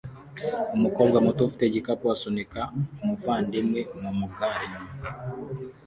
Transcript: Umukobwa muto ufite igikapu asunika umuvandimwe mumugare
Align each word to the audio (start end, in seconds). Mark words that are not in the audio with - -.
Umukobwa 0.75 1.17
muto 1.25 1.41
ufite 1.43 1.63
igikapu 1.65 2.05
asunika 2.15 2.61
umuvandimwe 3.03 3.81
mumugare 4.01 4.65